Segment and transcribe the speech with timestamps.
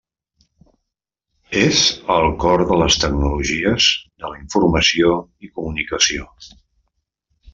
[1.63, 1.81] És
[2.13, 3.91] el cor de les tecnologies,
[4.23, 5.13] de la informació
[5.49, 6.29] i comunicació.